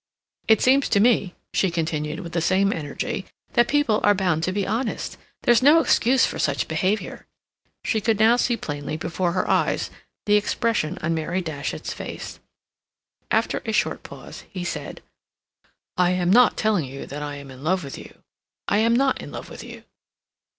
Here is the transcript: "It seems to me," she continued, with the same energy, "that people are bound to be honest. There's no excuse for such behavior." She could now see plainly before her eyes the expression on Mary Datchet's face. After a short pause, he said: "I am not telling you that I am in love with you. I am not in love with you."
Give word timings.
"It 0.47 0.63
seems 0.63 0.89
to 0.89 0.99
me," 0.99 1.35
she 1.53 1.69
continued, 1.69 2.21
with 2.21 2.31
the 2.31 2.41
same 2.41 2.73
energy, 2.73 3.27
"that 3.53 3.67
people 3.67 3.99
are 4.03 4.15
bound 4.15 4.41
to 4.45 4.51
be 4.51 4.65
honest. 4.65 5.15
There's 5.43 5.61
no 5.61 5.79
excuse 5.79 6.25
for 6.25 6.39
such 6.39 6.67
behavior." 6.67 7.27
She 7.85 8.01
could 8.01 8.17
now 8.19 8.35
see 8.37 8.57
plainly 8.57 8.97
before 8.97 9.33
her 9.33 9.47
eyes 9.47 9.91
the 10.25 10.37
expression 10.37 10.97
on 11.03 11.13
Mary 11.13 11.39
Datchet's 11.43 11.93
face. 11.93 12.39
After 13.29 13.61
a 13.63 13.71
short 13.73 14.01
pause, 14.01 14.45
he 14.49 14.63
said: 14.63 15.03
"I 15.97 16.09
am 16.13 16.31
not 16.31 16.57
telling 16.57 16.85
you 16.85 17.05
that 17.05 17.21
I 17.21 17.35
am 17.35 17.51
in 17.51 17.63
love 17.63 17.83
with 17.83 17.95
you. 17.95 18.23
I 18.67 18.79
am 18.79 18.95
not 18.95 19.21
in 19.21 19.31
love 19.31 19.51
with 19.51 19.63
you." 19.63 19.83